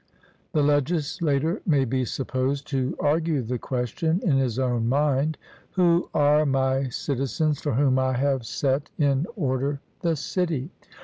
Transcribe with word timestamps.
The 0.53 0.63
legislator 0.63 1.61
may 1.63 1.85
be 1.85 2.05
supposed 2.05 2.65
to 2.69 2.95
argue 2.99 3.43
the 3.43 3.59
question 3.59 4.19
in 4.23 4.37
his 4.37 4.57
own 4.57 4.89
mind: 4.89 5.37
Who 5.73 6.09
are 6.11 6.43
my 6.43 6.89
citizens 6.89 7.61
for 7.61 7.73
whom 7.73 7.99
I 7.99 8.13
have 8.13 8.43
set 8.43 8.89
in 8.97 9.27
order 9.35 9.79
the 10.01 10.15
city? 10.15 10.71